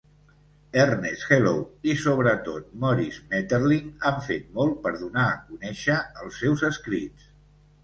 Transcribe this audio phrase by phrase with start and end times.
[0.83, 1.51] Ernest Hello
[1.91, 7.33] i sobretot Maurice Maeterlinck han fet molt per donar a conèixer els seus escrits.